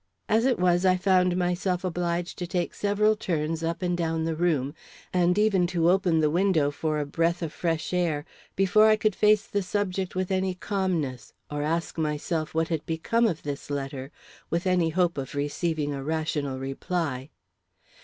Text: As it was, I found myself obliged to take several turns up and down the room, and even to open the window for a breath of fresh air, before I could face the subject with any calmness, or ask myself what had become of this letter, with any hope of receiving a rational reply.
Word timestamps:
As 0.27 0.45
it 0.45 0.57
was, 0.57 0.83
I 0.83 0.97
found 0.97 1.37
myself 1.37 1.83
obliged 1.83 2.39
to 2.39 2.47
take 2.47 2.73
several 2.73 3.15
turns 3.15 3.61
up 3.63 3.83
and 3.83 3.95
down 3.95 4.23
the 4.25 4.35
room, 4.35 4.73
and 5.13 5.37
even 5.37 5.67
to 5.67 5.91
open 5.91 6.21
the 6.21 6.29
window 6.31 6.71
for 6.71 6.97
a 6.97 7.05
breath 7.05 7.43
of 7.43 7.53
fresh 7.53 7.93
air, 7.93 8.25
before 8.55 8.87
I 8.87 8.95
could 8.95 9.13
face 9.15 9.45
the 9.45 9.61
subject 9.61 10.15
with 10.15 10.31
any 10.31 10.55
calmness, 10.55 11.33
or 11.51 11.61
ask 11.61 11.99
myself 11.99 12.55
what 12.55 12.69
had 12.69 12.83
become 12.87 13.27
of 13.27 13.43
this 13.43 13.69
letter, 13.69 14.09
with 14.49 14.65
any 14.65 14.89
hope 14.89 15.19
of 15.19 15.35
receiving 15.35 15.93
a 15.93 16.01
rational 16.03 16.57
reply. 16.57 17.29